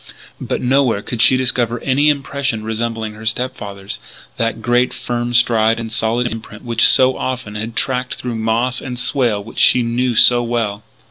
[0.41, 3.99] But nowhere could she discover any impression resembling her step father's,
[4.37, 8.81] that great, firm stride and solid imprint which so often she had tracked through moss
[8.81, 10.81] and swale and which she knew so well.